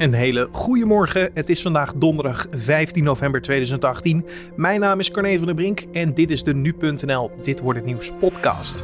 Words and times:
Een 0.00 0.12
hele 0.12 0.48
goede 0.52 0.84
morgen. 0.84 1.30
Het 1.34 1.50
is 1.50 1.62
vandaag 1.62 1.92
donderdag 1.94 2.46
15 2.50 3.04
november 3.04 3.42
2018. 3.42 4.26
Mijn 4.56 4.80
naam 4.80 4.98
is 4.98 5.10
Carne 5.10 5.36
van 5.36 5.46
der 5.46 5.54
Brink 5.54 5.80
en 5.92 6.14
dit 6.14 6.30
is 6.30 6.42
de 6.42 6.54
Nu.nl 6.54 7.30
Dit 7.42 7.60
wordt 7.60 7.78
het 7.78 7.88
nieuws 7.88 8.10
podcast. 8.20 8.82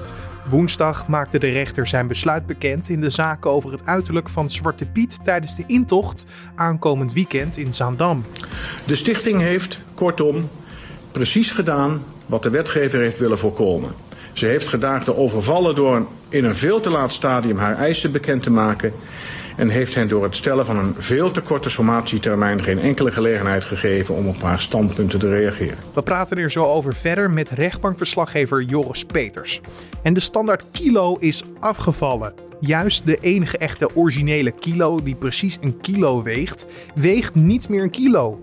Woensdag 0.49 1.09
maakte 1.09 1.39
de 1.39 1.49
rechter 1.49 1.87
zijn 1.87 2.09
besluit 2.09 2.47
bekend 2.47 2.89
in 2.89 3.01
de 3.01 3.11
zaak 3.11 3.47
over 3.47 3.73
het 3.73 3.87
uiterlijk 3.87 4.29
van 4.29 4.51
Zwarte 4.51 4.87
Piet 4.87 5.25
tijdens 5.25 5.57
de 5.57 5.65
intocht 5.67 6.27
aankomend 6.55 7.13
weekend 7.13 7.57
in 7.57 7.75
Zaandam. 7.75 8.23
De 8.87 8.97
stichting 8.97 9.41
heeft, 9.41 9.79
kortom, 9.95 10.51
precies 11.13 11.51
gedaan 11.51 12.05
wat 12.27 12.43
de 12.43 12.51
wetgever 12.51 13.01
heeft 13.01 13.19
willen 13.19 13.39
voorkomen. 13.39 13.91
Ze 14.33 14.47
heeft 14.47 14.69
gedaagd 14.69 15.05
te 15.05 15.17
overvallen 15.17 15.75
door 15.75 16.07
in 16.29 16.45
een 16.45 16.57
veel 16.57 16.81
te 16.81 16.91
laat 16.91 17.13
stadium 17.13 17.59
haar 17.59 17.77
eisen 17.77 18.13
bekend 18.13 18.43
te 18.43 18.51
maken 18.51 18.93
en 19.57 19.69
heeft 19.69 19.95
hen 19.95 20.09
door 20.09 20.25
het 20.25 20.37
stellen 20.37 20.67
van 20.67 20.77
een 20.77 20.95
veel 20.99 21.31
te 21.31 21.41
korte 21.41 21.71
sommatietermijn 21.71 22.63
geen 22.63 22.79
enkele 22.79 23.13
gelegenheid 23.13 23.65
gegeven 23.65 24.15
om 24.15 24.29
op 24.29 24.43
haar 24.43 24.61
standpunten 24.61 25.19
te 25.19 25.29
reageren. 25.29 25.79
We 25.95 26.03
praten 26.03 26.37
er 26.37 26.51
zo 26.51 26.65
over 26.65 26.95
verder 26.95 27.31
met 27.31 27.51
rechtbankverslaggever 27.51 28.63
Joris 28.63 29.05
Peters. 29.05 29.61
En 30.03 30.15
de 30.15 30.21
standaard 30.21 30.65
kilo 30.73 31.17
is 31.21 31.43
afgevallen. 31.61 32.35
Juist 32.61 33.07
de 33.07 33.19
enige 33.21 33.59
echte 33.59 33.97
originele 33.97 34.51
kilo 34.51 35.03
die 35.03 35.15
precies 35.15 35.59
een 35.61 35.81
kilo 35.81 36.23
weegt, 36.23 36.67
weegt 36.95 37.35
niet 37.35 37.69
meer 37.69 37.83
een 37.83 37.91
kilo. 37.91 38.43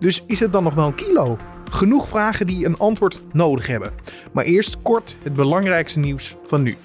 Dus 0.00 0.22
is 0.26 0.40
het 0.40 0.52
dan 0.52 0.62
nog 0.62 0.74
wel 0.74 0.86
een 0.86 0.94
kilo? 0.94 1.36
Genoeg 1.70 2.08
vragen 2.08 2.46
die 2.46 2.66
een 2.66 2.78
antwoord 2.78 3.22
nodig 3.32 3.66
hebben. 3.66 3.92
Maar 4.32 4.44
eerst 4.44 4.82
kort 4.82 5.16
het 5.22 5.34
belangrijkste 5.34 5.98
nieuws 5.98 6.36
van 6.46 6.62
nu. 6.62 6.76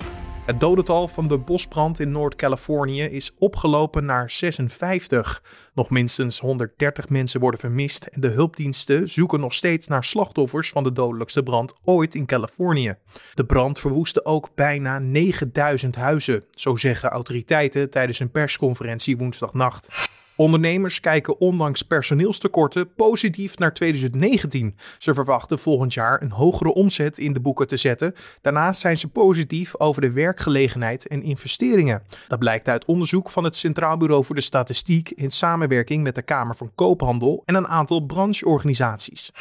Het 0.46 0.60
dodental 0.60 1.08
van 1.08 1.28
de 1.28 1.38
bosbrand 1.38 2.00
in 2.00 2.12
Noord-Californië 2.12 3.04
is 3.04 3.32
opgelopen 3.38 4.06
naar 4.06 4.32
56. 4.32 5.44
Nog 5.74 5.90
minstens 5.90 6.40
130 6.40 7.10
mensen 7.10 7.40
worden 7.40 7.60
vermist 7.60 8.04
en 8.04 8.22
de 8.22 8.28
hulpdiensten 8.28 9.10
zoeken 9.10 9.40
nog 9.40 9.54
steeds 9.54 9.88
naar 9.88 10.04
slachtoffers 10.04 10.70
van 10.70 10.84
de 10.84 10.92
dodelijkste 10.92 11.44
brand 11.44 11.74
ooit 11.84 12.16
in 12.16 12.26
Californië. 12.26 12.96
De 13.34 13.46
brand 13.46 13.80
verwoestte 13.80 14.26
ook 14.26 14.50
bijna 14.56 15.00
9000 15.00 15.96
huizen, 15.96 16.44
zo 16.52 16.76
zeggen 16.76 17.10
autoriteiten 17.10 17.90
tijdens 17.90 18.20
een 18.20 18.32
persconferentie 18.32 19.18
woensdagnacht. 19.18 19.88
Ondernemers 20.44 21.00
kijken 21.00 21.40
ondanks 21.40 21.82
personeelstekorten 21.82 22.94
positief 22.94 23.58
naar 23.58 23.74
2019. 23.74 24.76
Ze 24.98 25.14
verwachten 25.14 25.60
volgend 25.60 25.94
jaar 25.94 26.22
een 26.22 26.32
hogere 26.32 26.74
omzet 26.74 27.18
in 27.18 27.34
de 27.34 27.40
boeken 27.40 27.68
te 27.68 27.78
zetten. 27.78 28.14
Daarnaast 28.42 28.82
zijn 28.82 28.98
ze 28.98 29.08
positief 29.08 29.80
over 29.80 30.02
de 30.02 30.12
werkgelegenheid 30.12 31.08
en 31.08 31.24
investeringen. 31.24 32.04
Dat 32.28 32.40
blijkt 32.40 32.68
uit 32.68 32.86
onderzoek 32.86 33.30
van 33.30 33.44
het 33.44 33.56
Centraal 33.56 33.98
Bureau 33.98 34.26
voor 34.26 34.36
de 34.36 34.42
Statistiek 34.42 35.10
in 35.10 35.32
samenwerking 35.32 36.04
met 36.04 36.16
de 36.16 36.22
Kamer 36.22 36.56
van 36.56 36.72
Koophandel 36.76 37.42
en 37.46 37.56
een 37.56 37.68
aantal 37.68 38.06
brancheorganisaties. 38.06 39.32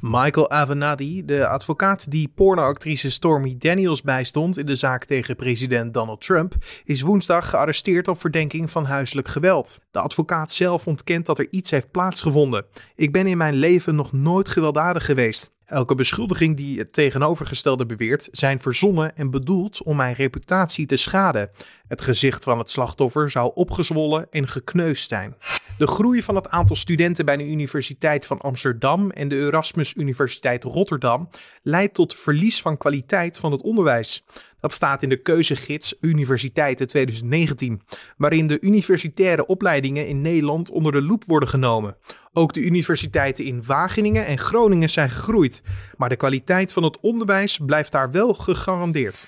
Michael 0.00 0.50
Avenatti, 0.50 1.24
de 1.24 1.46
advocaat 1.46 2.10
die 2.10 2.32
pornoactrice 2.34 3.10
Stormy 3.10 3.56
Daniels 3.58 4.02
bijstond 4.02 4.58
in 4.58 4.66
de 4.66 4.76
zaak 4.76 5.04
tegen 5.04 5.36
president 5.36 5.94
Donald 5.94 6.20
Trump, 6.20 6.54
is 6.84 7.00
woensdag 7.00 7.50
gearresteerd 7.50 8.08
op 8.08 8.20
verdenking 8.20 8.70
van 8.70 8.84
huiselijk 8.84 9.28
geweld. 9.28 9.78
De 9.90 9.98
advocaat 9.98 10.52
zelf 10.52 10.86
ontkent 10.86 11.26
dat 11.26 11.38
er 11.38 11.46
iets 11.50 11.70
heeft 11.70 11.90
plaatsgevonden. 11.90 12.64
Ik 12.94 13.12
ben 13.12 13.26
in 13.26 13.36
mijn 13.36 13.54
leven 13.54 13.94
nog 13.94 14.12
nooit 14.12 14.48
gewelddadig 14.48 15.04
geweest. 15.04 15.54
Elke 15.66 15.94
beschuldiging 15.94 16.56
die 16.56 16.78
het 16.78 16.92
tegenovergestelde 16.92 17.86
beweert, 17.86 18.28
zijn 18.32 18.60
verzonnen 18.60 19.16
en 19.16 19.30
bedoeld 19.30 19.82
om 19.82 19.96
mijn 19.96 20.14
reputatie 20.14 20.86
te 20.86 20.96
schaden. 20.96 21.50
Het 21.88 22.00
gezicht 22.00 22.44
van 22.44 22.58
het 22.58 22.70
slachtoffer 22.70 23.30
zou 23.30 23.50
opgezwollen 23.54 24.26
en 24.30 24.48
gekneusd 24.48 25.08
zijn. 25.08 25.36
De 25.78 25.86
groei 25.86 26.22
van 26.22 26.34
het 26.34 26.48
aantal 26.48 26.76
studenten 26.76 27.24
bij 27.24 27.36
de 27.36 27.46
Universiteit 27.46 28.26
van 28.26 28.40
Amsterdam 28.40 29.10
en 29.10 29.28
de 29.28 29.38
Erasmus 29.38 29.94
Universiteit 29.94 30.64
Rotterdam 30.64 31.28
leidt 31.62 31.94
tot 31.94 32.14
verlies 32.14 32.60
van 32.60 32.76
kwaliteit 32.76 33.38
van 33.38 33.52
het 33.52 33.62
onderwijs. 33.62 34.24
Dat 34.60 34.72
staat 34.72 35.02
in 35.02 35.08
de 35.08 35.22
keuzegids 35.22 35.94
Universiteiten 36.00 36.86
2019, 36.86 37.82
waarin 38.16 38.46
de 38.46 38.60
universitaire 38.60 39.46
opleidingen 39.46 40.08
in 40.08 40.20
Nederland 40.20 40.70
onder 40.70 40.92
de 40.92 41.02
loep 41.02 41.24
worden 41.26 41.48
genomen. 41.48 41.96
Ook 42.32 42.52
de 42.52 42.60
universiteiten 42.60 43.44
in 43.44 43.62
Wageningen 43.66 44.26
en 44.26 44.38
Groningen 44.38 44.90
zijn 44.90 45.10
gegroeid, 45.10 45.62
maar 45.96 46.08
de 46.08 46.16
kwaliteit 46.16 46.72
van 46.72 46.82
het 46.82 47.00
onderwijs 47.00 47.58
blijft 47.66 47.92
daar 47.92 48.10
wel 48.10 48.34
gegarandeerd. 48.34 49.26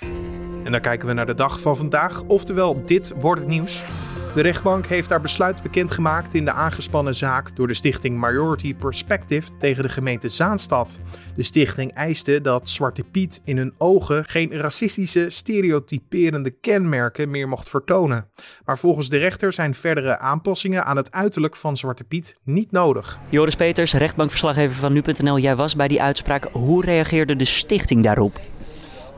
En 0.65 0.73
dan 0.73 0.81
kijken 0.81 1.09
we 1.09 1.15
naar 1.15 1.27
de 1.27 1.35
dag 1.35 1.61
van 1.61 1.77
vandaag, 1.77 2.23
oftewel 2.23 2.83
dit 2.85 3.15
wordt 3.21 3.41
het 3.41 3.51
nieuws. 3.51 3.85
De 4.35 4.45
rechtbank 4.45 4.87
heeft 4.87 5.11
haar 5.11 5.21
besluit 5.21 5.63
bekendgemaakt 5.63 6.35
in 6.35 6.45
de 6.45 6.53
aangespannen 6.53 7.15
zaak 7.15 7.57
door 7.57 7.67
de 7.67 7.75
stichting 7.75 8.19
Majority 8.19 8.75
Perspective 8.75 9.51
tegen 9.59 9.83
de 9.83 9.89
gemeente 9.89 10.29
Zaanstad. 10.29 10.99
De 11.35 11.43
stichting 11.43 11.93
eiste 11.93 12.41
dat 12.41 12.69
Zwarte 12.69 13.03
Piet 13.03 13.41
in 13.45 13.57
hun 13.57 13.75
ogen 13.79 14.25
geen 14.25 14.53
racistische, 14.53 15.31
stereotyperende 15.31 16.51
kenmerken 16.51 17.31
meer 17.31 17.49
mocht 17.49 17.69
vertonen. 17.69 18.29
Maar 18.65 18.79
volgens 18.79 19.09
de 19.09 19.19
rechter 19.19 19.53
zijn 19.53 19.75
verdere 19.75 20.19
aanpassingen 20.19 20.85
aan 20.85 20.97
het 20.97 21.13
uiterlijk 21.13 21.57
van 21.57 21.77
Zwarte 21.77 22.05
Piet 22.05 22.37
niet 22.45 22.71
nodig. 22.71 23.19
Joris 23.29 23.55
Peters, 23.55 23.93
rechtbankverslaggever 23.93 24.77
van 24.77 24.93
nu.nl. 24.93 25.39
Jij 25.39 25.57
was 25.57 25.77
bij 25.77 25.89
die 25.89 26.03
uitspraak. 26.03 26.49
Hoe 26.53 26.85
reageerde 26.85 27.37
de 27.37 27.45
stichting 27.45 28.03
daarop? 28.03 28.41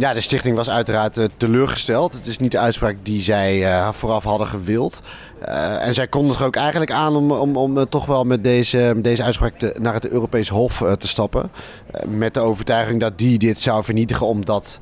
Ja, 0.01 0.15
de 0.15 0.21
stichting 0.21 0.57
was 0.57 0.71
uiteraard 0.71 1.19
uh, 1.19 1.25
teleurgesteld. 1.37 2.13
Het 2.13 2.27
is 2.27 2.39
niet 2.39 2.51
de 2.51 2.59
uitspraak 2.59 2.97
die 3.03 3.23
zij 3.23 3.59
uh, 3.59 3.93
vooraf 3.93 4.25
hadden 4.25 4.47
gewild. 4.47 5.01
Uh, 5.49 5.87
en 5.87 5.95
zij 5.95 6.07
kondigden 6.07 6.47
ook 6.47 6.57
eigenlijk 6.57 6.91
aan 6.91 7.17
om, 7.17 7.33
om, 7.33 7.57
om 7.57 7.89
toch 7.89 8.07
wel 8.07 8.25
met 8.25 8.45
deze, 8.45 8.95
deze 8.97 9.23
uitspraak 9.23 9.79
naar 9.79 9.95
het 9.95 10.09
Europees 10.09 10.49
Hof 10.49 10.85
te 10.99 11.09
stappen. 11.09 11.51
met 12.09 12.35
de 12.35 12.41
overtuiging 12.41 13.01
dat 13.01 13.19
die 13.19 13.39
dit 13.39 13.61
zou 13.61 13.85
vernietigen 13.85 14.27
omdat 14.27 14.79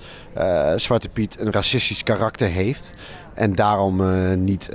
Zwarte 0.76 1.08
Piet 1.08 1.40
een 1.40 1.52
racistisch 1.52 2.02
karakter 2.02 2.48
heeft. 2.48 2.94
En 3.34 3.54
daarom 3.54 4.02
niet 4.44 4.70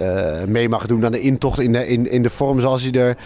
mee 0.48 0.70
mag 0.70 0.86
doen 0.86 1.06
aan 1.06 1.12
de 1.12 1.20
intocht 1.20 1.60
in 1.60 1.74
de, 1.74 1.88
in, 1.88 2.12
in 2.12 2.24
de 2.24 2.30
vorm 2.30 2.60
zoals 2.60 2.84
hij 2.84 2.92
er, 2.92 3.18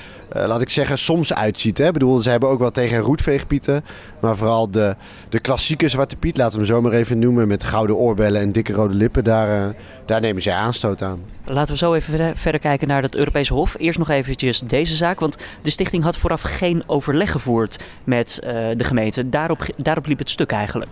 laat 0.47 0.61
ik 0.61 0.69
zeggen, 0.69 0.97
soms 0.97 1.33
uitziet. 1.33 1.77
Hè? 1.77 1.85
Ik 1.85 1.93
bedoel, 1.93 2.21
ze 2.21 2.29
hebben 2.29 2.49
ook 2.49 2.59
wel 2.59 2.71
tegen 2.71 2.99
roetveegpieten. 2.99 3.83
Maar 4.21 4.35
vooral 4.35 4.71
de, 4.71 4.95
de 5.29 5.39
klassieke 5.39 5.89
Zwarte 5.89 6.15
Piet, 6.15 6.37
laten 6.37 6.59
we 6.59 6.65
hem 6.65 6.75
zo 6.75 6.81
maar 6.81 6.91
even 6.91 7.19
noemen. 7.19 7.47
Met 7.47 7.63
gouden 7.63 7.95
oorbellen 7.95 8.41
en 8.41 8.51
dikke 8.51 8.73
rode 8.73 8.93
lippen. 8.93 9.23
Daar, 9.23 9.75
daar 10.05 10.21
nemen 10.21 10.41
zij 10.41 10.53
aanstoot 10.53 11.01
aan. 11.01 11.19
Laten 11.45 11.71
we 11.71 11.77
zo 11.77 11.93
even 11.93 12.13
verder 12.13 12.35
kijken 12.51 12.87
naar 12.87 13.01
het 13.01 13.15
Europees 13.15 13.49
Hof. 13.49 13.75
Eerst 13.77 13.99
nog 13.99 14.09
eventjes 14.09 14.59
deze 14.59 14.95
zaak. 14.95 15.19
Want 15.19 15.37
de 15.61 15.69
stichting 15.69 16.03
had 16.03 16.17
vooraf 16.17 16.41
geen 16.41 16.83
overleg 16.85 17.31
gevoerd 17.31 17.79
met 18.03 18.39
de 18.77 18.83
gemeente. 18.83 19.29
Daarop, 19.29 19.59
daarop 19.77 20.05
liep 20.05 20.19
het 20.19 20.29
stuk 20.29 20.51
eigenlijk. 20.51 20.89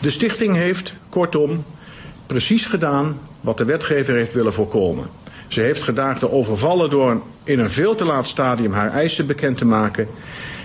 De 0.00 0.10
stichting 0.10 0.54
heeft, 0.54 0.92
kortom, 1.08 1.64
precies 2.26 2.66
gedaan 2.66 3.18
wat 3.40 3.58
de 3.58 3.64
wetgever 3.64 4.14
heeft 4.14 4.34
willen 4.34 4.52
voorkomen. 4.52 5.06
Ze 5.48 5.60
heeft 5.60 5.82
gedaagd 5.82 6.30
overvallen 6.30 6.90
door 6.90 7.22
in 7.44 7.58
een 7.58 7.70
veel 7.70 7.94
te 7.94 8.04
laat 8.04 8.26
stadium 8.26 8.72
haar 8.72 8.92
eisen 8.92 9.26
bekend 9.26 9.58
te 9.58 9.64
maken 9.64 10.08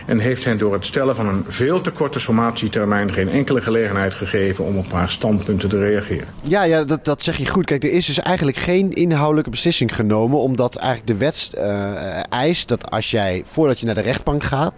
en 0.05 0.19
heeft 0.19 0.45
hen 0.45 0.57
door 0.57 0.73
het 0.73 0.85
stellen 0.85 1.15
van 1.15 1.27
een 1.27 1.43
veel 1.47 1.81
te 1.81 1.91
korte 1.91 2.19
sommatietermijn 2.19 3.13
geen 3.13 3.29
enkele 3.29 3.61
gelegenheid 3.61 4.13
gegeven 4.13 4.65
om 4.65 4.77
op 4.77 4.91
haar 4.91 5.09
standpunten 5.09 5.69
te 5.69 5.79
reageren. 5.79 6.27
Ja, 6.41 6.63
ja 6.63 6.83
dat, 6.83 7.05
dat 7.05 7.23
zeg 7.23 7.37
je 7.37 7.47
goed. 7.47 7.65
Kijk, 7.65 7.83
er 7.83 7.91
is 7.91 8.05
dus 8.05 8.19
eigenlijk 8.19 8.57
geen 8.57 8.91
inhoudelijke 8.91 9.49
beslissing 9.49 9.95
genomen, 9.95 10.39
omdat 10.39 10.75
eigenlijk 10.75 11.07
de 11.07 11.17
wet 11.17 11.51
uh, 11.57 12.33
eist 12.33 12.67
dat 12.67 12.91
als 12.91 13.11
jij 13.11 13.43
voordat 13.45 13.79
je 13.79 13.85
naar 13.85 13.95
de 13.95 14.01
rechtbank 14.01 14.43
gaat, 14.43 14.73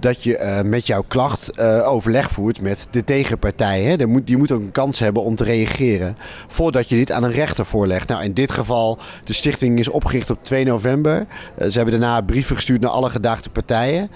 dat 0.00 0.22
je 0.22 0.38
uh, 0.38 0.60
met 0.60 0.86
jouw 0.86 1.04
klacht 1.08 1.50
uh, 1.58 1.88
overleg 1.88 2.30
voert 2.30 2.60
met 2.60 2.86
de 2.90 3.04
tegenpartij. 3.04 3.82
Hè? 3.82 3.96
Die, 3.96 4.06
moet, 4.06 4.36
moet 4.36 4.52
ook 4.52 4.60
een 4.60 4.70
kans 4.70 4.98
hebben 4.98 5.22
om 5.22 5.34
te 5.34 5.44
reageren 5.44 6.16
voordat 6.48 6.88
je 6.88 6.96
dit 6.96 7.12
aan 7.12 7.22
een 7.22 7.32
rechter 7.32 7.66
voorlegt. 7.66 8.08
Nou, 8.08 8.24
in 8.24 8.32
dit 8.32 8.52
geval, 8.52 8.98
de 9.24 9.32
stichting 9.32 9.78
is 9.78 9.88
opgericht 9.88 10.30
op 10.30 10.44
2 10.44 10.64
november. 10.64 11.26
Uh, 11.58 11.68
ze 11.68 11.76
hebben 11.76 12.00
daarna 12.00 12.20
brieven 12.20 12.56
gestuurd 12.56 12.80
naar 12.80 12.90
alle 12.90 13.10
gedaagde 13.10 13.50
partijen. 13.50 14.10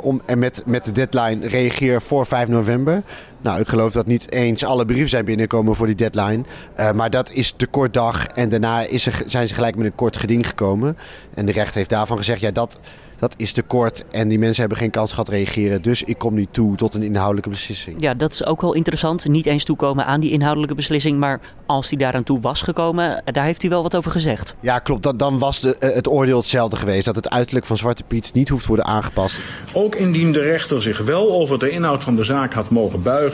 om, 0.00 0.20
en 0.26 0.38
met, 0.38 0.62
met 0.66 0.84
de 0.84 0.92
deadline 0.92 1.48
reageer 1.48 2.02
voor 2.02 2.26
5 2.26 2.48
november. 2.48 3.02
Nou, 3.44 3.60
ik 3.60 3.68
geloof 3.68 3.92
dat 3.92 4.06
niet 4.06 4.32
eens 4.32 4.64
alle 4.64 4.84
brieven 4.84 5.08
zijn 5.08 5.24
binnengekomen 5.24 5.76
voor 5.76 5.86
die 5.86 5.94
deadline. 5.94 6.44
Uh, 6.76 6.92
maar 6.92 7.10
dat 7.10 7.30
is 7.30 7.54
de 7.56 7.66
kort 7.66 7.94
dag. 7.94 8.26
En 8.26 8.48
daarna 8.48 8.80
is 8.80 9.06
er, 9.06 9.22
zijn 9.26 9.48
ze 9.48 9.54
gelijk 9.54 9.76
met 9.76 9.86
een 9.86 9.94
kort 9.94 10.16
geding 10.16 10.46
gekomen. 10.48 10.96
En 11.34 11.46
de 11.46 11.52
rechter 11.52 11.76
heeft 11.76 11.90
daarvan 11.90 12.16
gezegd, 12.16 12.40
ja, 12.40 12.50
dat 12.50 12.78
dat 13.18 13.34
is 13.36 13.52
te 13.52 13.62
kort 13.62 14.04
en 14.10 14.28
die 14.28 14.38
mensen 14.38 14.60
hebben 14.60 14.78
geen 14.78 14.90
kans 14.90 15.10
gehad 15.10 15.28
reageren. 15.28 15.82
Dus 15.82 16.02
ik 16.02 16.18
kom 16.18 16.34
niet 16.34 16.52
toe 16.52 16.76
tot 16.76 16.94
een 16.94 17.02
inhoudelijke 17.02 17.48
beslissing. 17.48 17.96
Ja, 17.98 18.14
dat 18.14 18.32
is 18.32 18.44
ook 18.44 18.60
wel 18.60 18.72
interessant. 18.72 19.28
Niet 19.28 19.46
eens 19.46 19.64
toekomen 19.64 20.06
aan 20.06 20.20
die 20.20 20.30
inhoudelijke 20.30 20.74
beslissing, 20.74 21.18
maar 21.18 21.40
als 21.66 21.88
hij 21.88 21.98
daaraan 21.98 22.22
toe 22.22 22.40
was 22.40 22.62
gekomen, 22.62 23.22
daar 23.24 23.44
heeft 23.44 23.60
hij 23.60 23.70
wel 23.70 23.82
wat 23.82 23.96
over 23.96 24.10
gezegd. 24.10 24.56
Ja, 24.60 24.78
klopt. 24.78 25.02
Dan, 25.02 25.16
dan 25.16 25.38
was 25.38 25.60
de, 25.60 25.76
eh, 25.76 25.94
het 25.94 26.08
oordeel 26.08 26.38
hetzelfde 26.38 26.76
geweest. 26.76 27.04
Dat 27.04 27.16
het 27.16 27.30
uiterlijk 27.30 27.66
van 27.66 27.76
Zwarte 27.76 28.02
Piet 28.02 28.30
niet 28.32 28.48
hoeft 28.48 28.62
te 28.62 28.68
worden 28.68 28.86
aangepast. 28.86 29.42
Ook 29.72 29.94
indien 29.94 30.32
de 30.32 30.40
rechter 30.40 30.82
zich 30.82 30.98
wel 30.98 31.32
over 31.32 31.58
de 31.58 31.70
inhoud 31.70 32.02
van 32.02 32.16
de 32.16 32.24
zaak 32.24 32.52
had 32.52 32.70
mogen 32.70 33.02
buigen, 33.02 33.33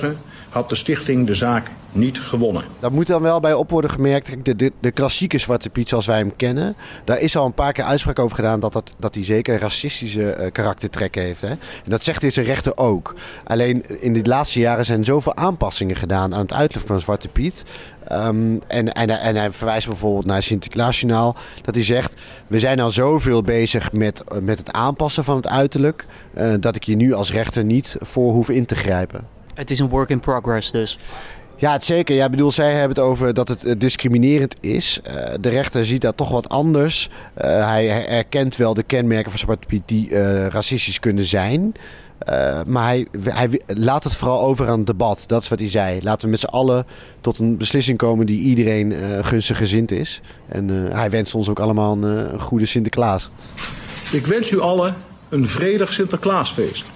had 0.51 0.69
de 0.69 0.75
stichting 0.75 1.27
de 1.27 1.35
zaak 1.35 1.71
niet 1.93 2.21
gewonnen. 2.21 2.65
Daar 2.81 2.93
moet 2.93 3.07
dan 3.07 3.23
wel 3.23 3.41
bij 3.41 3.53
op 3.53 3.71
worden 3.71 3.91
gemerkt, 3.91 4.45
de, 4.45 4.57
de, 4.57 4.73
de 4.81 4.91
klassieke 4.91 5.39
Zwarte 5.39 5.71
Piet 5.71 5.89
zoals 5.89 6.07
wij 6.07 6.19
hem 6.19 6.37
kennen, 6.37 6.77
daar 7.05 7.21
is 7.21 7.37
al 7.37 7.47
een 7.47 7.53
paar 7.53 7.73
keer 7.73 7.85
uitspraak 7.85 8.19
over 8.19 8.37
gedaan 8.37 8.61
dat, 8.61 8.73
dat, 8.73 8.93
dat 8.99 9.15
hij 9.15 9.25
zeker 9.25 9.59
racistische 9.59 10.37
uh, 10.39 10.47
karaktertrekken 10.53 11.23
heeft. 11.23 11.41
Hè? 11.41 11.49
En 11.49 11.59
dat 11.91 12.05
zegt 12.05 12.21
deze 12.21 12.41
rechter 12.41 12.77
ook. 12.77 13.15
Alleen 13.45 14.03
in 14.03 14.13
de 14.13 14.25
laatste 14.25 14.61
jaren 14.61 14.85
zijn 14.85 15.05
zoveel 15.05 15.37
aanpassingen 15.37 15.97
gedaan 15.97 16.35
aan 16.35 16.41
het 16.41 16.53
uiterlijk 16.53 16.89
van 16.89 17.01
Zwarte 17.01 17.29
Piet. 17.29 17.65
Um, 18.13 18.61
en, 18.67 18.93
en, 18.93 19.37
hij 19.37 19.53
verwijst 19.53 19.87
bijvoorbeeld 19.87 20.27
naar 20.27 20.43
Sinterklaasjournaal. 20.43 21.37
Dat 21.63 21.75
hij 21.75 21.85
zegt, 21.85 22.21
we 22.47 22.61
zijn 22.61 22.81
al 22.81 22.91
zoveel 22.91 23.43
bezig 23.43 23.93
met, 23.93 24.25
met 24.43 24.59
het 24.59 24.73
aanpassen 24.73 25.25
van 25.25 25.37
het 25.37 25.49
uiterlijk... 25.49 26.07
Uh, 26.39 26.55
dat 26.61 26.77
ik 26.77 26.85
hier 26.85 26.97
nu 26.97 27.13
als 27.13 27.33
rechter 27.33 27.65
niet 27.65 27.97
voor 28.01 28.33
hoef 28.33 28.49
in 28.51 28.67
te 28.67 28.75
grijpen. 28.75 29.40
Het 29.61 29.71
is 29.71 29.79
een 29.79 29.89
work 29.89 30.09
in 30.09 30.21
progress 30.21 30.71
dus. 30.71 30.99
Ja, 31.57 31.73
het 31.73 31.85
zeker. 31.85 32.17
Ja, 32.17 32.29
bedoel, 32.29 32.53
zij 32.53 32.71
hebben 32.71 32.89
het 32.89 33.07
over 33.07 33.35
dat 33.35 33.49
het 33.49 33.81
discriminerend 33.81 34.55
is. 34.61 35.01
Uh, 35.07 35.15
de 35.41 35.49
rechter 35.49 35.87
ziet 35.87 36.01
dat 36.01 36.17
toch 36.17 36.31
wat 36.31 36.49
anders. 36.49 37.09
Uh, 37.09 37.45
hij, 37.45 37.87
hij, 37.87 38.09
erkent 38.09 38.57
wel 38.57 38.75
de 38.75 38.83
kenmerken 38.83 39.31
van 39.31 39.41
Zwarte 39.41 39.67
Piet 39.67 39.83
die 39.87 40.11
uh, 40.11 40.47
racistisch 40.47 41.01
kunnen 41.01 41.25
zijn. 41.25 41.75
maar 42.67 42.85
hij, 42.85 43.07
hij, 43.25 43.61
laat 43.67 44.05
het 44.05 44.17
vooral 44.17 44.41
over 44.41 44.69
aan 44.69 44.79
het 44.79 44.87
debat. 44.87 45.23
Dat 45.27 45.43
is 45.43 45.49
wat 45.49 45.59
hij 45.59 45.71
zei. 45.71 46.03
Laten 46.03 46.25
we 46.25 46.31
met 46.31 46.41
z'n 46.41 46.47
allen 46.47 46.87
tot 47.21 47.39
een 47.39 47.57
beslissing 47.57 47.99
komen 47.99 48.27
die 48.27 48.41
iedereen 48.41 48.95
gunstig 49.25 49.57
gezind 49.57 49.91
is. 49.91 50.21
En 50.49 50.69
hij 50.93 51.11
wenst 51.11 51.35
ons 51.35 51.49
ook 51.49 51.61
allemaal 51.61 51.93
een, 51.93 52.03
een 52.33 52.41
goede 52.41 52.67
Sinterklaas. 52.67 53.31
Ik 54.13 54.27
wens 54.27 54.51
u 54.51 54.61
allen 54.61 54.95
een 55.29 55.49
vredig 55.49 55.93
Sinterklaasfeest. 55.93 56.87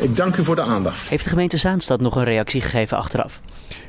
Ik 0.00 0.16
dank 0.16 0.36
u 0.36 0.44
voor 0.44 0.54
de 0.54 0.62
aandacht. 0.62 1.08
Heeft 1.08 1.24
de 1.24 1.30
gemeente 1.30 1.56
Zaanstad 1.56 2.00
nog 2.00 2.16
een 2.16 2.24
reactie 2.24 2.60
gegeven 2.60 2.96
achteraf? 2.96 3.40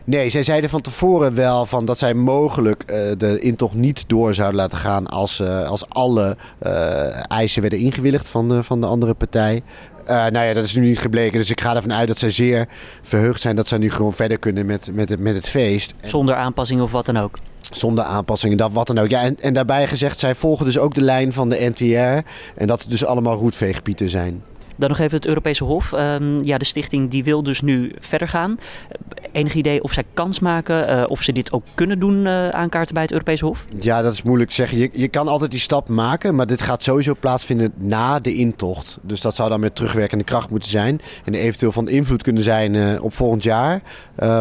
Nee, 0.04 0.30
zij 0.30 0.44
zeiden 0.44 0.70
van 0.70 0.82
tevoren 0.82 1.36
wel 1.36 1.66
van 1.66 1.86
dat 1.86 1.98
zij 1.98 2.14
mogelijk 2.14 2.84
uh, 2.88 2.98
de 3.18 3.40
intocht 3.40 3.74
niet 3.74 4.04
door 4.08 4.34
zouden 4.34 4.60
laten 4.60 4.78
gaan 4.78 5.08
als, 5.08 5.40
uh, 5.40 5.70
als 5.70 5.90
alle 5.90 6.38
uh, 6.64 7.32
eisen 7.32 7.62
werden 7.62 7.80
ingewilligd 7.80 8.30
van, 8.30 8.64
van 8.64 8.82
de 8.82 8.88
andere 8.88 9.14
partij. 9.14 9.64
nou 10.06 10.40
ja, 10.40 10.54
dat 10.54 10.64
is 10.64 10.76
nu 10.76 10.82
niet 10.82 11.00
gebleken. 11.00 11.40
Dus 11.40 11.50
ik 11.50 11.62
ga 11.62 11.76
ervan 11.76 11.94
uit 11.94 12.08
dat 12.08 12.18
zij 12.18 12.32
zeer 12.32 12.68
verheugd 13.02 13.42
zijn 13.42 13.56
dat 13.56 13.68
zij 13.68 13.78
nu 13.78 13.92
gewoon 13.92 14.14
verder 14.14 14.40
kunnen 14.40 14.66
met, 14.66 14.90
met, 14.94 15.10
het, 15.10 15.20
met 15.20 15.36
het 15.36 15.50
feest. 15.50 15.94
Zonder 16.02 16.36
aanpassingen 16.36 16.84
of 16.84 16.92
wat 16.92 17.06
dan 17.06 17.18
ook. 17.18 17.38
Zonder 17.72 18.04
aanpassingen, 18.04 18.58
dat 18.58 18.72
wat 18.72 18.88
dan 18.88 18.98
ook. 18.98 19.10
Ja, 19.10 19.22
en, 19.22 19.36
en 19.40 19.54
daarbij 19.54 19.88
gezegd, 19.88 20.20
zij 20.20 20.36
volgen 20.36 20.66
dus 20.66 20.78
ook 20.78 20.94
de 20.94 21.02
lijn 21.02 21.34
van 21.34 21.50
de 21.50 21.72
NTR. 21.76 22.28
En 22.56 22.68
dat 22.68 22.82
het 22.82 22.90
dus 22.90 23.06
allemaal 23.06 23.38
roetveegpieten 23.38 24.10
zijn. 24.10 24.44
Dan 24.82 24.90
nog 24.90 25.00
even 25.00 25.16
het 25.18 25.28
Europese 25.28 25.64
Hof. 25.64 25.92
Um, 25.92 26.44
ja, 26.44 26.58
de 26.58 26.66
stichting 26.66 27.10
die 27.10 27.24
wil 27.24 27.44
dus 27.44 27.62
nu 27.62 27.92
verder 28.00 28.28
gaan. 28.28 28.60
Enig 29.32 29.54
idee 29.54 29.84
of 29.84 29.94
zij 29.94 30.04
kans 30.14 30.40
maken, 30.40 30.90
uh, 30.90 31.04
of 31.08 31.22
ze 31.22 31.32
dit 31.32 31.52
ook 31.52 31.64
kunnen 31.76 32.00
doen, 32.00 32.26
uh, 32.26 32.50
aankaarten 32.50 32.94
bij 32.94 33.04
het 33.04 33.12
Europese 33.12 33.46
Hof? 33.46 33.66
Ja, 33.80 34.02
dat 34.02 34.14
is 34.14 34.22
moeilijk 34.22 34.50
te 34.50 34.56
zeggen. 34.56 34.78
Je, 34.78 34.90
je 34.94 35.08
kan 35.08 35.28
altijd 35.28 35.52
die 35.52 35.60
stap 35.60 35.90
maken, 35.90 36.36
maar 36.36 36.46
dit 36.46 36.62
gaat 36.62 36.84
sowieso 36.84 37.14
plaatsvinden 37.20 37.74
na 37.78 38.20
de 38.20 38.36
intocht. 38.36 38.98
Dus 39.02 39.22
dat 39.22 39.36
zou 39.36 39.50
dan 39.50 39.60
met 39.60 39.76
terugwerkende 39.76 40.24
kracht 40.24 40.50
moeten 40.50 40.70
zijn. 40.70 41.02
En 41.26 41.34
eventueel 41.34 41.72
van 41.72 41.90
invloed 41.90 42.24
kunnen 42.24 42.44
zijn 42.44 42.74
uh, 42.74 43.04
op 43.04 43.14
volgend 43.14 43.44
jaar. 43.44 43.82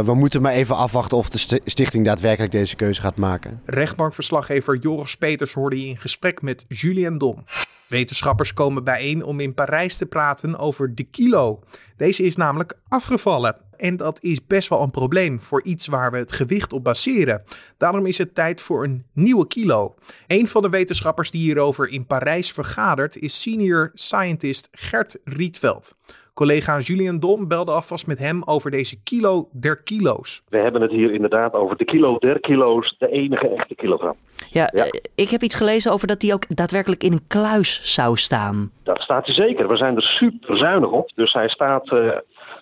we 0.04 0.14
moeten 0.14 0.42
maar 0.42 0.52
even 0.52 0.76
afwachten 0.76 1.18
of 1.18 1.28
de 1.30 1.60
stichting 1.64 2.04
daadwerkelijk 2.04 2.52
deze 2.52 2.76
keuze 2.76 3.00
gaat 3.00 3.16
maken. 3.16 3.60
Rechtbankverslaggever 3.64 4.78
Joris 4.78 5.16
Peters 5.16 5.52
hoorde 5.52 5.80
je 5.80 5.88
in 5.88 5.98
gesprek 5.98 6.42
met 6.42 6.62
Julien 6.68 7.18
Dom. 7.18 7.44
Wetenschappers 7.88 8.54
komen 8.54 8.84
bijeen 8.84 9.24
om 9.24 9.40
in 9.40 9.54
Parijs 9.54 9.96
te 9.96 10.06
praten 10.06 10.58
over 10.58 10.94
de 10.94 11.04
kilo. 11.04 11.60
Deze 11.96 12.22
is 12.22 12.36
namelijk 12.36 12.78
afgevallen. 12.88 13.56
En 13.80 13.96
dat 13.96 14.22
is 14.22 14.46
best 14.46 14.68
wel 14.68 14.82
een 14.82 14.90
probleem 14.90 15.40
voor 15.40 15.62
iets 15.62 15.86
waar 15.86 16.10
we 16.10 16.18
het 16.18 16.32
gewicht 16.32 16.72
op 16.72 16.84
baseren. 16.84 17.42
Daarom 17.78 18.06
is 18.06 18.18
het 18.18 18.34
tijd 18.34 18.62
voor 18.62 18.84
een 18.84 19.04
nieuwe 19.12 19.46
kilo. 19.46 19.94
Een 20.26 20.46
van 20.46 20.62
de 20.62 20.68
wetenschappers 20.68 21.30
die 21.30 21.42
hierover 21.42 21.88
in 21.88 22.06
Parijs 22.06 22.52
vergadert 22.52 23.16
is 23.16 23.42
senior 23.42 23.90
scientist 23.94 24.68
Gert 24.72 25.18
Rietveld. 25.22 25.94
Collega 26.34 26.78
Julian 26.78 27.18
Dom 27.18 27.48
belde 27.48 27.72
alvast 27.72 28.06
met 28.06 28.18
hem 28.18 28.42
over 28.44 28.70
deze 28.70 29.02
kilo 29.02 29.48
der 29.52 29.82
kilo's. 29.82 30.42
We 30.48 30.58
hebben 30.58 30.82
het 30.82 30.90
hier 30.90 31.12
inderdaad 31.12 31.52
over 31.52 31.76
de 31.76 31.84
kilo 31.84 32.18
der 32.18 32.40
kilo's, 32.40 32.96
de 32.98 33.08
enige 33.08 33.48
echte 33.48 33.74
kilogram. 33.74 34.14
Ja, 34.50 34.70
ja. 34.74 34.84
Eh, 34.84 35.00
ik 35.14 35.28
heb 35.28 35.42
iets 35.42 35.54
gelezen 35.54 35.92
over 35.92 36.06
dat 36.06 36.20
die 36.20 36.32
ook 36.32 36.56
daadwerkelijk 36.56 37.02
in 37.02 37.12
een 37.12 37.26
kluis 37.28 37.94
zou 37.94 38.16
staan. 38.16 38.70
Dat 38.82 39.00
staat 39.00 39.26
hij 39.26 39.34
zeker. 39.34 39.68
We 39.68 39.76
zijn 39.76 39.96
er 39.96 40.02
super 40.02 40.56
zuinig 40.56 40.90
op. 40.90 41.12
Dus 41.14 41.32
hij 41.32 41.48
staat 41.48 41.92
uh, 41.92 42.16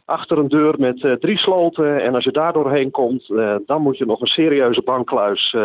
achter 0.09 0.39
een 0.39 0.49
deur 0.49 0.75
met 0.79 1.03
uh, 1.03 1.13
drie 1.13 1.39
sloten. 1.39 2.03
En 2.03 2.15
als 2.15 2.25
je 2.25 2.33
daar 2.33 2.53
doorheen 2.53 2.91
komt, 2.91 3.29
uh, 3.29 3.55
dan 3.67 3.83
moet 3.83 3.99
je 3.99 4.07
nog 4.07 4.21
een 4.21 4.27
serieuze 4.27 4.83
bankkluis 4.83 5.57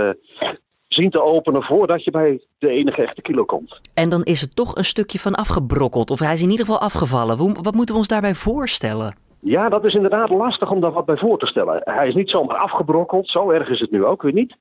zien 0.87 1.09
te 1.09 1.21
openen 1.21 1.63
voordat 1.63 2.03
je 2.03 2.11
bij 2.11 2.41
de 2.59 2.69
enige 2.69 3.01
echte 3.01 3.21
kilo 3.21 3.45
komt. 3.45 3.79
En 3.93 4.09
dan 4.09 4.23
is 4.23 4.41
er 4.41 4.53
toch 4.53 4.75
een 4.75 4.85
stukje 4.85 5.19
van 5.19 5.35
afgebrokkeld. 5.35 6.09
Of 6.09 6.19
hij 6.19 6.33
is 6.33 6.41
in 6.41 6.49
ieder 6.49 6.65
geval 6.65 6.81
afgevallen. 6.81 7.37
Wat 7.37 7.73
moeten 7.73 7.93
we 7.93 7.99
ons 7.99 8.07
daarbij 8.07 8.33
voorstellen? 8.33 9.15
Ja, 9.39 9.69
dat 9.69 9.85
is 9.85 9.93
inderdaad 9.93 10.29
lastig 10.29 10.71
om 10.71 10.81
daar 10.81 10.91
wat 10.91 11.05
bij 11.05 11.17
voor 11.17 11.39
te 11.39 11.45
stellen. 11.45 11.81
Hij 11.83 12.07
is 12.07 12.13
niet 12.13 12.29
zomaar 12.29 12.57
afgebrokkeld, 12.57 13.27
zo 13.27 13.49
erg 13.49 13.69
is 13.69 13.79
het 13.79 13.91
nu 13.91 14.05
ook 14.05 14.21
weer 14.21 14.33
niet. 14.33 14.55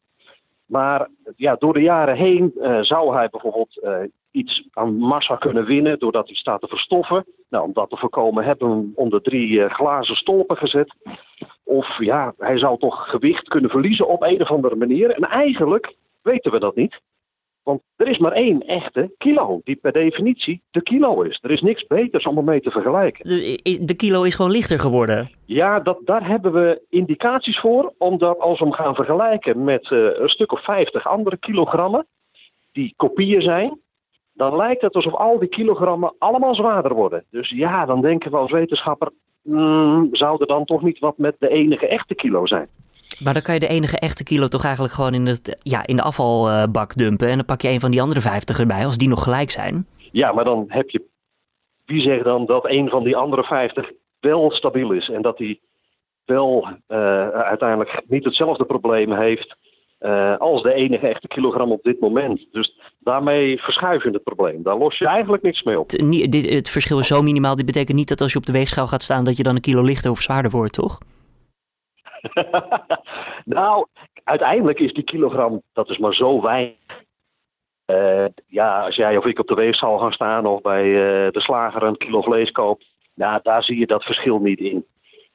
Maar 0.73 1.09
ja, 1.37 1.57
door 1.57 1.73
de 1.73 1.81
jaren 1.81 2.17
heen 2.17 2.53
uh, 2.57 2.81
zou 2.81 3.15
hij 3.15 3.29
bijvoorbeeld 3.31 3.81
uh, 3.83 3.97
iets 4.31 4.69
aan 4.73 4.97
massa 4.97 5.37
kunnen 5.37 5.65
winnen 5.65 5.99
doordat 5.99 6.27
hij 6.27 6.37
staat 6.37 6.61
te 6.61 6.67
verstoffen. 6.67 7.25
Nou, 7.49 7.65
om 7.65 7.73
dat 7.73 7.91
te 7.91 7.97
voorkomen 7.97 8.45
hebben 8.45 8.69
we 8.69 8.75
hem 8.75 8.93
onder 8.95 9.23
drie 9.23 9.49
uh, 9.49 9.71
glazen 9.71 10.17
stolpen 10.17 10.57
gezet. 10.57 10.95
Of 11.65 11.99
ja, 11.99 12.35
hij 12.39 12.59
zou 12.59 12.79
toch 12.79 13.11
gewicht 13.11 13.49
kunnen 13.49 13.71
verliezen 13.71 14.09
op 14.09 14.23
een 14.23 14.41
of 14.41 14.51
andere 14.51 14.77
manier. 14.77 15.11
En 15.11 15.23
eigenlijk 15.23 15.95
weten 16.23 16.53
we 16.53 16.59
dat 16.59 16.75
niet. 16.75 17.01
Want 17.63 17.83
er 17.97 18.09
is 18.09 18.19
maar 18.19 18.33
één 18.33 18.61
echte 18.61 19.15
kilo, 19.19 19.61
die 19.65 19.77
per 19.77 19.93
definitie 19.93 20.63
de 20.71 20.83
kilo 20.83 21.23
is. 21.23 21.39
Er 21.43 21.51
is 21.51 21.61
niks 21.61 21.87
beters 21.87 22.25
om 22.25 22.37
ermee 22.37 22.61
te 22.61 22.71
vergelijken. 22.71 23.29
De, 23.29 23.81
de 23.85 23.97
kilo 23.97 24.23
is 24.23 24.35
gewoon 24.35 24.51
lichter 24.51 24.79
geworden? 24.79 25.31
Ja, 25.45 25.81
dat, 25.81 25.99
daar 26.05 26.27
hebben 26.27 26.53
we 26.53 26.83
indicaties 26.89 27.61
voor. 27.61 27.95
Omdat 27.99 28.39
als 28.39 28.59
we 28.59 28.65
hem 28.65 28.75
gaan 28.75 28.95
vergelijken 28.95 29.65
met 29.65 29.91
uh, 29.91 29.99
een 30.19 30.29
stuk 30.29 30.53
of 30.53 30.65
50 30.65 31.07
andere 31.07 31.37
kilogrammen, 31.37 32.07
die 32.73 32.95
kopieën 32.97 33.43
zijn, 33.43 33.81
dan 34.33 34.57
lijkt 34.57 34.83
het 34.83 34.95
alsof 34.95 35.15
al 35.15 35.39
die 35.39 35.49
kilogrammen 35.49 36.15
allemaal 36.19 36.55
zwaarder 36.55 36.95
worden. 36.95 37.25
Dus 37.31 37.51
ja, 37.51 37.87
dan 37.87 38.01
denken 38.01 38.31
we 38.31 38.37
als 38.37 38.51
wetenschapper, 38.51 39.11
mm, 39.43 40.09
zou 40.13 40.37
er 40.41 40.47
dan 40.47 40.65
toch 40.65 40.83
niet 40.83 40.99
wat 40.99 41.19
met 41.19 41.37
de 41.39 41.49
enige 41.49 41.89
echte 41.89 42.15
kilo 42.15 42.47
zijn? 42.47 42.69
Maar 43.25 43.33
dan 43.33 43.43
kan 43.43 43.55
je 43.55 43.61
de 43.61 43.69
enige 43.69 43.99
echte 43.99 44.25
kilo 44.25 44.47
toch 44.47 44.65
eigenlijk 44.65 44.95
gewoon 44.95 45.15
in, 45.15 45.27
het, 45.27 45.57
ja, 45.63 45.87
in 45.87 45.97
de 45.97 46.03
afvalbak 46.03 46.95
dumpen. 46.95 47.29
En 47.29 47.37
dan 47.37 47.45
pak 47.45 47.61
je 47.61 47.69
een 47.69 47.81
van 47.81 47.91
die 47.91 48.03
andere 48.03 48.21
50 48.21 48.59
erbij, 48.59 48.85
als 48.85 48.99
die 48.99 49.09
nog 49.09 49.23
gelijk 49.23 49.51
zijn. 49.51 49.87
Ja, 50.13 50.33
maar 50.33 50.45
dan 50.45 50.65
heb 50.69 50.91
je. 50.91 51.03
Wie 51.87 52.03
zegt 52.03 52.25
dan 52.25 52.47
dat 52.47 52.65
een 52.65 52.89
van 52.89 53.05
die 53.05 53.17
andere 53.17 53.43
50 53.43 53.91
wel 54.21 54.51
stabiel 54.51 54.93
is 54.93 55.09
en 55.09 55.23
dat 55.23 55.39
hij 55.39 55.61
wel 56.25 56.69
uh, 56.89 57.29
uiteindelijk 57.29 58.03
niet 58.07 58.25
hetzelfde 58.25 58.65
probleem 58.65 59.13
heeft 59.13 59.57
uh, 60.01 60.37
als 60.37 60.63
de 60.63 60.73
enige 60.73 61.07
echte 61.07 61.29
kilogram 61.29 61.73
op 61.73 61.83
dit 61.83 62.01
moment. 62.01 62.47
Dus 62.53 62.79
daarmee 62.99 63.61
verschuif 63.61 64.03
je 64.03 64.11
het 64.11 64.23
probleem. 64.23 64.63
Daar 64.63 64.79
los 64.79 64.99
je 64.99 65.07
eigenlijk 65.07 65.43
niks 65.43 65.63
mee 65.63 65.79
op. 65.81 65.91
Het, 65.91 66.33
dit, 66.33 66.51
het 66.51 66.71
verschil 66.71 66.99
is 66.99 67.07
zo 67.07 67.23
minimaal. 67.23 67.57
Dit 67.57 67.67
betekent 67.67 67.97
niet 67.97 68.09
dat 68.09 68.21
als 68.21 68.33
je 68.33 68.39
op 68.39 68.47
de 68.47 68.53
weegschaal 68.53 68.87
gaat 68.87 69.03
staan 69.03 69.25
dat 69.25 69.37
je 69.37 69.43
dan 69.43 69.55
een 69.55 69.61
kilo 69.61 69.83
lichter 69.83 70.11
of 70.11 70.21
zwaarder 70.21 70.51
wordt, 70.51 70.73
toch? 70.73 70.99
nou, 73.45 73.87
uiteindelijk 74.25 74.79
is 74.79 74.93
die 74.93 75.05
kilogram, 75.05 75.63
dat 75.73 75.91
is 75.91 75.99
maar 75.99 76.15
zo 76.15 76.41
weinig. 76.41 76.77
Uh, 77.87 78.25
ja, 78.47 78.85
als 78.85 78.97
jij 78.97 79.17
of 79.17 79.25
ik 79.25 79.39
op 79.39 79.47
de 79.47 79.55
weegschaal 79.55 79.99
gaan 79.99 80.13
staan 80.13 80.47
of 80.47 80.61
bij 80.61 80.85
uh, 80.85 81.31
de 81.31 81.41
slager 81.41 81.83
een 81.83 81.97
kilo 81.97 82.23
vlees 82.23 82.51
koopt, 82.51 82.87
nou, 83.15 83.41
daar 83.43 83.63
zie 83.63 83.79
je 83.79 83.87
dat 83.87 84.05
verschil 84.05 84.39
niet 84.39 84.59
in. 84.59 84.87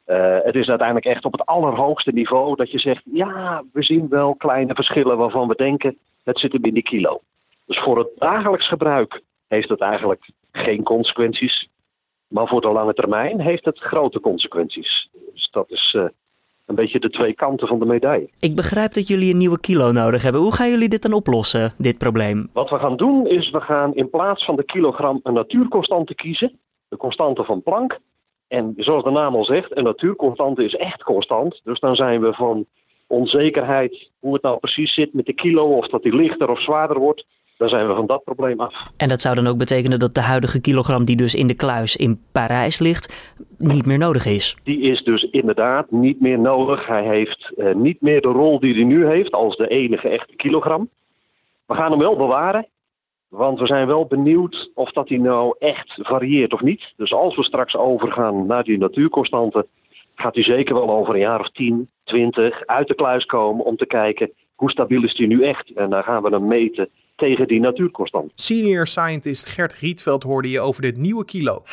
Uh, 0.05 0.37
het 0.43 0.55
is 0.55 0.69
uiteindelijk 0.69 1.07
echt 1.07 1.25
op 1.25 1.31
het 1.31 1.45
allerhoogste 1.45 2.11
niveau 2.11 2.55
dat 2.55 2.71
je 2.71 2.79
zegt, 2.79 3.01
ja, 3.05 3.63
we 3.73 3.83
zien 3.83 4.09
wel 4.09 4.35
kleine 4.35 4.75
verschillen 4.75 5.17
waarvan 5.17 5.47
we 5.47 5.55
denken, 5.55 5.97
het 6.23 6.39
zit 6.39 6.51
hem 6.51 6.63
in 6.63 6.73
die 6.73 6.83
kilo. 6.83 7.21
Dus 7.65 7.79
voor 7.79 7.97
het 7.97 8.09
dagelijks 8.15 8.67
gebruik 8.67 9.21
heeft 9.47 9.69
het 9.69 9.81
eigenlijk 9.81 10.29
geen 10.51 10.83
consequenties. 10.83 11.69
Maar 12.27 12.47
voor 12.47 12.61
de 12.61 12.71
lange 12.71 12.93
termijn 12.93 13.39
heeft 13.39 13.65
het 13.65 13.79
grote 13.79 14.19
consequenties. 14.19 15.09
Dus 15.33 15.49
dat 15.51 15.69
is 15.69 15.97
een 16.67 16.75
beetje 16.75 16.99
de 16.99 17.09
twee 17.09 17.33
kanten 17.33 17.67
van 17.67 17.79
de 17.79 17.85
medaille. 17.85 18.29
Ik 18.39 18.55
begrijp 18.55 18.93
dat 18.93 19.07
jullie 19.07 19.31
een 19.31 19.37
nieuwe 19.37 19.59
kilo 19.59 19.91
nodig 19.91 20.23
hebben. 20.23 20.41
Hoe 20.41 20.53
gaan 20.53 20.69
jullie 20.69 20.89
dit 20.89 21.01
dan 21.01 21.13
oplossen, 21.13 21.73
dit 21.77 21.97
probleem? 21.97 22.49
Wat 22.53 22.69
we 22.69 22.79
gaan 22.79 22.97
doen 22.97 23.27
is, 23.27 23.49
we 23.49 23.61
gaan 23.61 23.95
in 23.95 24.09
plaats 24.09 24.45
van 24.45 24.55
de 24.55 24.63
kilogram 24.63 25.19
een 25.23 25.33
natuurconstante 25.33 26.15
kiezen. 26.15 26.59
De 26.89 26.97
constante 26.97 27.43
van 27.43 27.63
Planck. 27.63 27.99
En 28.47 28.73
zoals 28.77 29.03
de 29.03 29.09
naam 29.09 29.35
al 29.35 29.45
zegt, 29.45 29.77
een 29.77 29.83
natuurconstante 29.83 30.63
is 30.63 30.75
echt 30.75 31.03
constant. 31.03 31.61
Dus 31.63 31.79
dan 31.79 31.95
zijn 31.95 32.21
we 32.21 32.33
van 32.33 32.65
onzekerheid, 33.07 34.09
hoe 34.19 34.33
het 34.33 34.41
nou 34.41 34.57
precies 34.59 34.93
zit 34.93 35.13
met 35.13 35.25
de 35.25 35.33
kilo, 35.33 35.77
of 35.77 35.87
dat 35.87 36.03
die 36.03 36.15
lichter 36.15 36.49
of 36.49 36.61
zwaarder 36.61 36.99
wordt, 36.99 37.25
dan 37.57 37.69
zijn 37.69 37.87
we 37.87 37.93
van 37.93 38.05
dat 38.05 38.23
probleem 38.23 38.59
af. 38.59 38.73
En 38.97 39.09
dat 39.09 39.21
zou 39.21 39.35
dan 39.35 39.47
ook 39.47 39.57
betekenen 39.57 39.99
dat 39.99 40.13
de 40.13 40.21
huidige 40.21 40.61
kilogram 40.61 41.05
die 41.05 41.15
dus 41.15 41.35
in 41.35 41.47
de 41.47 41.55
kluis 41.55 41.95
in 41.95 42.21
Parijs 42.31 42.79
ligt, 42.79 43.35
niet 43.57 43.85
meer 43.85 43.97
nodig 43.97 44.25
is? 44.25 44.57
Die 44.63 44.79
is 44.79 45.03
dus 45.03 45.23
inderdaad 45.23 45.91
niet 45.91 46.21
meer 46.21 46.39
nodig. 46.39 46.87
Hij 46.87 47.03
heeft 47.03 47.51
uh, 47.57 47.73
niet 47.75 48.01
meer 48.01 48.21
de 48.21 48.27
rol 48.27 48.59
die 48.59 48.73
hij 48.73 48.83
nu 48.83 49.07
heeft 49.07 49.31
als 49.31 49.55
de 49.55 49.67
enige 49.67 50.09
echte 50.09 50.35
kilogram. 50.35 50.89
We 51.65 51.73
gaan 51.73 51.91
hem 51.91 51.99
wel 51.99 52.15
bewaren. 52.15 52.67
Want 53.27 53.59
we 53.59 53.65
zijn 53.65 53.87
wel 53.87 54.05
benieuwd 54.05 54.71
of 54.73 54.91
dat 54.91 55.09
hij 55.09 55.17
nou 55.17 55.55
echt 55.59 55.93
varieert 56.01 56.53
of 56.53 56.61
niet. 56.61 56.93
Dus 56.97 57.13
als 57.13 57.35
we 57.35 57.43
straks 57.43 57.75
overgaan 57.75 58.45
naar 58.45 58.63
die 58.63 58.77
natuurconstante, 58.77 59.67
gaat 60.15 60.35
hij 60.35 60.43
zeker 60.43 60.75
wel 60.75 60.89
over 60.89 61.13
een 61.13 61.19
jaar 61.19 61.39
of 61.39 61.49
10, 61.49 61.89
20 62.03 62.65
uit 62.65 62.87
de 62.87 62.95
kluis 62.95 63.25
komen 63.25 63.65
om 63.65 63.77
te 63.77 63.85
kijken 63.85 64.31
hoe 64.55 64.71
stabiel 64.71 65.03
is 65.03 65.15
die 65.15 65.27
nu 65.27 65.43
echt. 65.43 65.71
En 65.73 65.89
dan 65.89 66.03
gaan 66.03 66.23
we 66.23 66.29
hem 66.29 66.47
meten 66.47 66.89
tegen 67.17 67.47
die 67.47 67.59
natuurconstante. 67.59 68.31
Senior 68.35 68.87
scientist 68.87 69.45
Gert 69.45 69.73
Rietveld 69.73 70.23
hoorde 70.23 70.49
je 70.49 70.59
over 70.59 70.81
dit 70.81 70.97
nieuwe 70.97 71.25
kilo. 71.25 71.63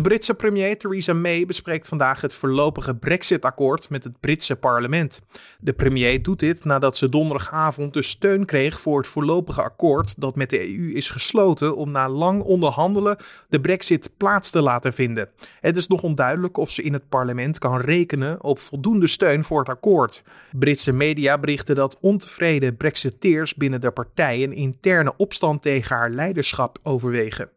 De 0.00 0.08
Britse 0.08 0.34
premier 0.34 0.78
Theresa 0.78 1.12
May 1.12 1.46
bespreekt 1.46 1.88
vandaag 1.88 2.20
het 2.20 2.34
voorlopige 2.34 2.94
Brexit-akkoord 2.94 3.88
met 3.90 4.04
het 4.04 4.20
Britse 4.20 4.56
parlement. 4.56 5.20
De 5.58 5.72
premier 5.72 6.22
doet 6.22 6.38
dit 6.38 6.64
nadat 6.64 6.96
ze 6.96 7.08
donderdagavond 7.08 7.94
de 7.94 8.02
steun 8.02 8.44
kreeg 8.44 8.80
voor 8.80 8.98
het 8.98 9.06
voorlopige 9.06 9.62
akkoord 9.62 10.20
dat 10.20 10.36
met 10.36 10.50
de 10.50 10.76
EU 10.76 10.92
is 10.92 11.08
gesloten 11.10 11.76
om 11.76 11.90
na 11.90 12.08
lang 12.08 12.42
onderhandelen 12.42 13.16
de 13.48 13.60
Brexit 13.60 14.10
plaats 14.16 14.50
te 14.50 14.62
laten 14.62 14.92
vinden. 14.92 15.28
Het 15.60 15.76
is 15.76 15.86
nog 15.86 16.02
onduidelijk 16.02 16.56
of 16.56 16.70
ze 16.70 16.82
in 16.82 16.92
het 16.92 17.08
parlement 17.08 17.58
kan 17.58 17.80
rekenen 17.80 18.42
op 18.42 18.60
voldoende 18.60 19.06
steun 19.06 19.44
voor 19.44 19.58
het 19.58 19.68
akkoord. 19.68 20.22
Britse 20.52 20.92
media 20.92 21.38
berichten 21.38 21.74
dat 21.74 21.98
ontevreden 22.00 22.76
Brexiteers 22.76 23.54
binnen 23.54 23.80
de 23.80 23.90
partij 23.90 24.42
een 24.42 24.52
interne 24.52 25.12
opstand 25.16 25.62
tegen 25.62 25.96
haar 25.96 26.10
leiderschap 26.10 26.78
overwegen. 26.82 27.50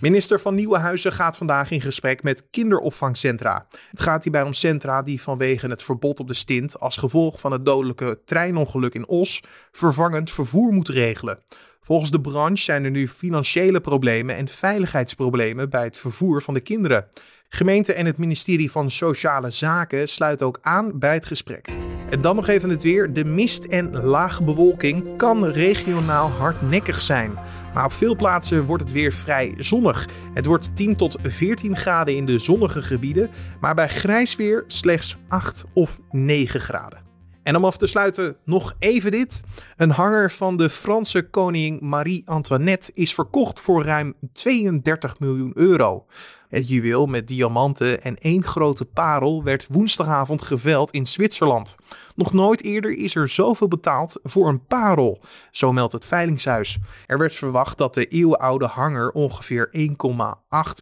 Minister 0.00 0.40
van 0.40 0.54
Nieuwenhuizen 0.54 1.12
gaat 1.12 1.36
vandaag 1.36 1.70
in 1.70 1.80
gesprek 1.80 2.22
met 2.22 2.46
kinderopvangcentra. 2.50 3.66
Het 3.90 4.00
gaat 4.00 4.22
hierbij 4.22 4.42
om 4.42 4.52
centra 4.52 5.02
die 5.02 5.22
vanwege 5.22 5.68
het 5.68 5.82
verbod 5.82 6.20
op 6.20 6.28
de 6.28 6.34
stint 6.34 6.80
als 6.80 6.96
gevolg 6.96 7.40
van 7.40 7.52
het 7.52 7.64
dodelijke 7.64 8.20
treinongeluk 8.24 8.94
in 8.94 9.08
Os 9.08 9.42
vervangend 9.72 10.30
vervoer 10.30 10.72
moeten 10.72 10.94
regelen. 10.94 11.38
Volgens 11.80 12.10
de 12.10 12.20
branche 12.20 12.62
zijn 12.62 12.84
er 12.84 12.90
nu 12.90 13.08
financiële 13.08 13.80
problemen 13.80 14.36
en 14.36 14.48
veiligheidsproblemen 14.48 15.70
bij 15.70 15.84
het 15.84 15.98
vervoer 15.98 16.42
van 16.42 16.54
de 16.54 16.60
kinderen. 16.60 17.06
Gemeente 17.48 17.92
en 17.92 18.06
het 18.06 18.18
ministerie 18.18 18.70
van 18.70 18.90
Sociale 18.90 19.50
Zaken 19.50 20.08
sluiten 20.08 20.46
ook 20.46 20.58
aan 20.62 20.98
bij 20.98 21.14
het 21.14 21.26
gesprek. 21.26 21.68
En 22.10 22.20
dan 22.20 22.36
nog 22.36 22.48
even 22.48 22.70
het 22.70 22.82
weer. 22.82 23.12
De 23.12 23.24
mist 23.24 23.64
en 23.64 23.96
lage 23.96 24.42
bewolking 24.42 25.16
kan 25.16 25.44
regionaal 25.44 26.28
hardnekkig 26.28 27.02
zijn. 27.02 27.38
Maar 27.74 27.84
op 27.84 27.92
veel 27.92 28.16
plaatsen 28.16 28.64
wordt 28.64 28.82
het 28.82 28.92
weer 28.92 29.12
vrij 29.12 29.54
zonnig. 29.58 30.08
Het 30.34 30.46
wordt 30.46 30.76
10 30.76 30.96
tot 30.96 31.16
14 31.22 31.76
graden 31.76 32.16
in 32.16 32.26
de 32.26 32.38
zonnige 32.38 32.82
gebieden, 32.82 33.30
maar 33.60 33.74
bij 33.74 33.88
grijs 33.88 34.36
weer 34.36 34.64
slechts 34.66 35.16
8 35.28 35.64
of 35.72 35.98
9 36.10 36.60
graden. 36.60 37.08
En 37.42 37.56
om 37.56 37.64
af 37.64 37.76
te 37.76 37.86
sluiten 37.86 38.36
nog 38.44 38.74
even 38.78 39.10
dit. 39.10 39.42
Een 39.76 39.90
hanger 39.90 40.30
van 40.30 40.56
de 40.56 40.70
Franse 40.70 41.30
koningin 41.30 41.78
Marie-Antoinette 41.80 42.90
is 42.94 43.14
verkocht 43.14 43.60
voor 43.60 43.84
ruim 43.84 44.14
32 44.32 45.18
miljoen 45.18 45.52
euro. 45.54 46.06
Het 46.50 46.68
juweel 46.68 47.06
met 47.06 47.28
diamanten 47.28 48.02
en 48.02 48.16
één 48.16 48.44
grote 48.44 48.84
parel 48.84 49.44
werd 49.44 49.66
woensdagavond 49.70 50.42
geveld 50.42 50.90
in 50.90 51.06
Zwitserland. 51.06 51.76
Nog 52.14 52.32
nooit 52.32 52.64
eerder 52.64 52.96
is 52.96 53.14
er 53.14 53.28
zoveel 53.28 53.68
betaald 53.68 54.18
voor 54.22 54.48
een 54.48 54.66
parel, 54.66 55.20
zo 55.50 55.72
meldt 55.72 55.92
het 55.92 56.06
Veilingshuis. 56.06 56.78
Er 57.06 57.18
werd 57.18 57.34
verwacht 57.34 57.78
dat 57.78 57.94
de 57.94 58.06
eeuwenoude 58.06 58.66
hanger 58.66 59.10
ongeveer 59.10 59.70
1,8 59.76 59.88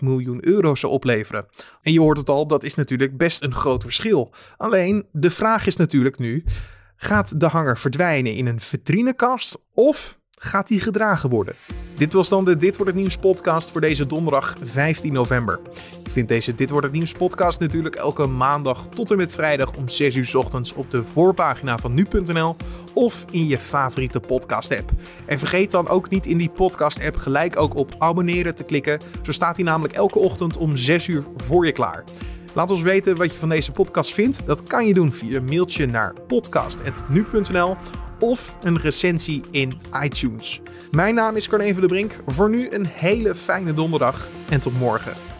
miljoen 0.00 0.46
euro 0.46 0.74
zou 0.74 0.92
opleveren. 0.92 1.46
En 1.82 1.92
je 1.92 2.00
hoort 2.00 2.18
het 2.18 2.28
al, 2.28 2.46
dat 2.46 2.64
is 2.64 2.74
natuurlijk 2.74 3.16
best 3.16 3.42
een 3.42 3.54
groot 3.54 3.82
verschil. 3.82 4.30
Alleen 4.56 5.06
de 5.12 5.30
vraag 5.30 5.66
is 5.66 5.76
natuurlijk 5.76 6.18
nu: 6.18 6.44
gaat 6.96 7.40
de 7.40 7.46
hanger 7.46 7.78
verdwijnen 7.78 8.34
in 8.34 8.46
een 8.46 8.60
vitrinekast 8.60 9.58
of 9.74 10.18
gaat 10.38 10.68
die 10.68 10.80
gedragen 10.80 11.30
worden? 11.30 11.54
Dit 11.96 12.12
was 12.12 12.28
dan 12.28 12.44
de 12.44 12.56
Dit 12.56 12.76
Wordt 12.76 12.92
Het 12.92 13.00
Nieuws 13.00 13.16
podcast 13.16 13.70
voor 13.70 13.80
deze 13.80 14.06
donderdag 14.06 14.56
15 14.62 15.12
november. 15.12 15.60
Je 16.04 16.10
vindt 16.10 16.28
deze 16.28 16.54
Dit 16.54 16.70
Wordt 16.70 16.86
Het 16.86 16.94
Nieuws 16.94 17.12
podcast 17.12 17.60
natuurlijk 17.60 17.94
elke 17.94 18.26
maandag 18.26 18.86
tot 18.94 19.10
en 19.10 19.16
met 19.16 19.34
vrijdag 19.34 19.76
om 19.76 19.88
6 19.88 20.14
uur 20.14 20.38
ochtends 20.38 20.72
op 20.72 20.90
de 20.90 21.04
voorpagina 21.04 21.78
van 21.78 21.94
nu.nl 21.94 22.56
of 22.94 23.24
in 23.30 23.46
je 23.46 23.58
favoriete 23.58 24.20
podcast 24.20 24.76
app. 24.76 24.90
En 25.26 25.38
vergeet 25.38 25.70
dan 25.70 25.88
ook 25.88 26.10
niet 26.10 26.26
in 26.26 26.38
die 26.38 26.50
podcast 26.50 27.04
app 27.04 27.16
gelijk 27.16 27.58
ook 27.60 27.74
op 27.74 27.94
abonneren 27.98 28.54
te 28.54 28.64
klikken. 28.64 29.00
Zo 29.22 29.32
staat 29.32 29.56
hij 29.56 29.64
namelijk 29.64 29.94
elke 29.94 30.18
ochtend 30.18 30.56
om 30.56 30.76
6 30.76 31.06
uur 31.06 31.24
voor 31.36 31.66
je 31.66 31.72
klaar. 31.72 32.04
Laat 32.52 32.70
ons 32.70 32.82
weten 32.82 33.16
wat 33.16 33.32
je 33.32 33.38
van 33.38 33.48
deze 33.48 33.72
podcast 33.72 34.14
vindt. 34.14 34.46
Dat 34.46 34.62
kan 34.62 34.86
je 34.86 34.94
doen 34.94 35.12
via 35.12 35.40
mailtje 35.40 35.86
naar 35.86 36.14
podcast.nu.nl 36.26 37.76
of 38.18 38.56
een 38.62 38.78
recensie 38.80 39.42
in 39.50 39.80
iTunes. 40.02 40.60
Mijn 40.90 41.14
naam 41.14 41.36
is 41.36 41.48
Carne 41.48 41.72
van 41.72 41.82
de 41.82 41.88
Brink. 41.88 42.12
Voor 42.26 42.50
nu 42.50 42.70
een 42.70 42.86
hele 42.86 43.34
fijne 43.34 43.74
donderdag 43.74 44.28
en 44.48 44.60
tot 44.60 44.78
morgen. 44.78 45.37